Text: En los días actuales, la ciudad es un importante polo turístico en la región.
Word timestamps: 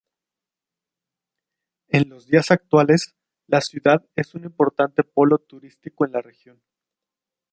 En 1.89 2.09
los 2.09 2.25
días 2.25 2.49
actuales, 2.49 3.13
la 3.45 3.61
ciudad 3.61 4.03
es 4.15 4.33
un 4.33 4.45
importante 4.45 5.03
polo 5.03 5.37
turístico 5.37 6.05
en 6.07 6.11
la 6.13 6.23
región. 6.23 6.59